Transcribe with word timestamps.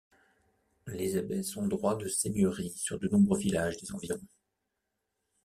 Les 0.87 1.15
abbesses 1.15 1.55
ont 1.57 1.67
droit 1.67 1.95
de 1.95 2.07
seigneurie 2.07 2.71
sur 2.71 2.97
de 2.97 3.07
nombreux 3.07 3.37
villages 3.37 3.77
des 3.77 3.91
environs. 3.93 4.27